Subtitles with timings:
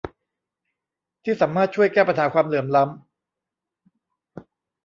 [1.23, 4.47] ที่สามารถช่วยแก้ปัญหาความเหลื่อมล้ำ